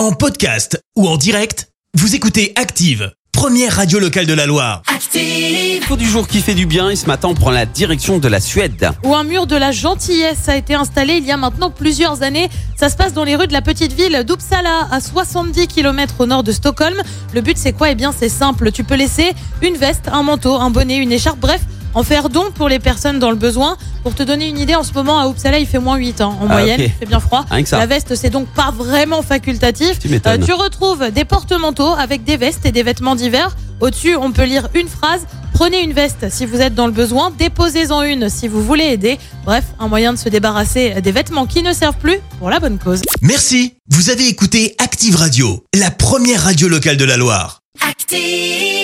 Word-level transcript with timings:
En 0.00 0.12
podcast 0.12 0.82
ou 0.96 1.06
en 1.06 1.18
direct, 1.18 1.68
vous 1.92 2.14
écoutez 2.14 2.54
Active, 2.56 3.12
première 3.32 3.76
radio 3.76 3.98
locale 3.98 4.24
de 4.24 4.32
la 4.32 4.46
Loire. 4.46 4.80
Active. 4.86 5.94
Du 5.94 6.06
jour 6.06 6.26
qui 6.26 6.40
fait 6.40 6.54
du 6.54 6.64
bien 6.64 6.88
et 6.88 6.96
ce 6.96 7.04
matin 7.04 7.28
on 7.28 7.34
prend 7.34 7.50
la 7.50 7.66
direction 7.66 8.16
de 8.16 8.26
la 8.26 8.40
Suède. 8.40 8.92
où 9.04 9.14
un 9.14 9.24
mur 9.24 9.46
de 9.46 9.56
la 9.56 9.72
gentillesse 9.72 10.48
a 10.48 10.56
été 10.56 10.72
installé 10.72 11.18
il 11.18 11.26
y 11.26 11.30
a 11.30 11.36
maintenant 11.36 11.70
plusieurs 11.70 12.22
années. 12.22 12.48
Ça 12.78 12.88
se 12.88 12.96
passe 12.96 13.12
dans 13.12 13.24
les 13.24 13.36
rues 13.36 13.46
de 13.46 13.52
la 13.52 13.60
petite 13.60 13.92
ville 13.92 14.24
d'Uppsala, 14.26 14.88
à 14.90 15.00
70 15.02 15.66
km 15.66 16.14
au 16.20 16.24
nord 16.24 16.44
de 16.44 16.52
Stockholm. 16.52 16.96
Le 17.34 17.42
but 17.42 17.58
c'est 17.58 17.74
quoi? 17.74 17.90
Eh 17.90 17.94
bien 17.94 18.14
c'est 18.18 18.30
simple, 18.30 18.72
tu 18.72 18.84
peux 18.84 18.94
laisser 18.96 19.34
une 19.60 19.76
veste, 19.76 20.08
un 20.10 20.22
manteau, 20.22 20.54
un 20.54 20.70
bonnet, 20.70 20.96
une 20.96 21.12
écharpe, 21.12 21.40
bref, 21.40 21.60
en 21.94 22.02
faire 22.02 22.28
don 22.28 22.44
pour 22.54 22.68
les 22.68 22.78
personnes 22.78 23.18
dans 23.18 23.30
le 23.30 23.36
besoin. 23.36 23.76
Pour 24.02 24.14
te 24.14 24.22
donner 24.22 24.48
une 24.48 24.58
idée, 24.58 24.74
en 24.74 24.82
ce 24.82 24.92
moment 24.94 25.18
à 25.20 25.28
Uppsala 25.28 25.58
il 25.58 25.66
fait 25.66 25.78
moins 25.78 25.96
8 25.96 26.20
ans 26.22 26.38
en 26.40 26.44
Ah, 26.48 26.52
moyenne, 26.52 26.80
ok. 26.80 26.86
il 26.86 26.98
fait 26.98 27.06
bien 27.06 27.20
froid. 27.20 27.44
La 27.72 27.86
veste 27.86 28.14
c'est 28.14 28.30
donc 28.30 28.48
pas 28.48 28.70
vraiment 28.70 29.22
facultatif. 29.22 29.98
Tu 29.98 30.08
m'étonnes. 30.08 30.42
Euh, 30.42 30.46
tu 30.46 30.52
retrouves 30.52 31.10
des 31.10 31.24
porte-manteaux 31.24 31.92
avec 31.98 32.24
des 32.24 32.36
vestes 32.36 32.64
et 32.64 32.72
des 32.72 32.82
vêtements 32.82 33.14
divers. 33.14 33.56
Au-dessus, 33.80 34.14
on 34.16 34.30
peut 34.32 34.44
lire 34.44 34.68
une 34.74 34.88
phrase. 34.88 35.26
Prenez 35.54 35.82
une 35.82 35.92
veste 35.92 36.30
si 36.30 36.46
vous 36.46 36.60
êtes 36.60 36.74
dans 36.74 36.86
le 36.86 36.92
besoin, 36.92 37.30
déposez-en 37.36 38.02
une 38.02 38.28
si 38.30 38.46
vous 38.48 38.62
voulez 38.62 38.84
aider. 38.84 39.18
Bref, 39.44 39.64
un 39.78 39.88
moyen 39.88 40.12
de 40.12 40.18
se 40.18 40.28
débarrasser 40.28 41.00
des 41.02 41.12
vêtements 41.12 41.46
qui 41.46 41.62
ne 41.62 41.72
servent 41.72 41.96
plus 41.98 42.18
pour 42.38 42.48
la 42.50 42.60
bonne 42.60 42.78
cause. 42.78 43.02
Merci, 43.20 43.74
vous 43.90 44.08
avez 44.10 44.28
écouté 44.28 44.74
Active 44.78 45.16
Radio, 45.16 45.64
la 45.74 45.90
première 45.90 46.42
radio 46.44 46.68
locale 46.68 46.96
de 46.96 47.04
la 47.04 47.16
Loire. 47.18 47.60
Active. 47.86 48.79